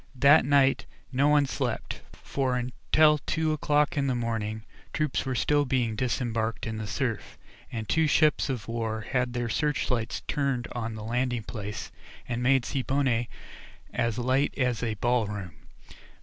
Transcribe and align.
That 0.15 0.45
night 0.45 0.87
no 1.11 1.27
one 1.27 1.45
slept, 1.45 2.01
for 2.13 2.55
until 2.57 3.19
two 3.19 3.51
o'clock 3.53 3.95
in 3.95 4.07
the 4.07 4.15
morning, 4.15 4.63
troops 4.93 5.27
were 5.27 5.35
still 5.35 5.63
being 5.63 5.95
disembarked 5.95 6.65
in 6.65 6.77
the 6.77 6.87
surf, 6.87 7.37
and 7.71 7.87
two 7.87 8.07
ships 8.07 8.49
of 8.49 8.67
war 8.67 9.01
had 9.01 9.33
their 9.33 9.47
searchlights 9.47 10.21
turned 10.27 10.67
on 10.71 10.95
the 10.95 11.03
landing 11.03 11.43
place, 11.43 11.91
and 12.27 12.41
made 12.41 12.65
Siboney 12.65 13.29
as 13.93 14.17
light 14.17 14.55
as 14.57 14.81
a 14.81 14.95
ball 14.95 15.27
room. 15.27 15.53